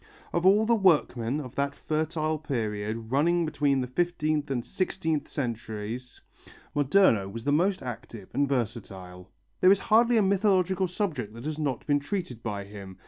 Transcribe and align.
Of 0.33 0.47
all 0.47 0.65
the 0.65 0.73
workmen 0.73 1.39
of 1.39 1.53
that 1.57 1.75
fertile 1.75 2.39
period 2.39 3.11
running 3.11 3.45
between 3.45 3.81
the 3.81 3.85
fifteenth 3.87 4.49
and 4.49 4.65
sixteenth 4.65 5.27
centuries, 5.27 6.21
Moderno 6.73 7.29
was 7.29 7.43
the 7.43 7.51
most 7.51 7.83
active 7.83 8.29
and 8.33 8.49
versatile. 8.49 9.29
There 9.59 9.71
is 9.71 9.77
hardly 9.77 10.17
a 10.17 10.23
mythological 10.23 10.87
subject 10.87 11.35
that 11.35 11.45
has 11.45 11.59
not 11.59 11.85
been 11.85 11.99
treated 11.99 12.41
by 12.41 12.63
him. 12.63 12.97